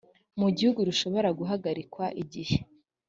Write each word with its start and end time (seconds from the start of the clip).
mu 0.39 0.47
gihugu 0.57 0.79
rushobora 0.87 1.29
guhagarikwa 1.39 2.05
igihe 2.21 2.57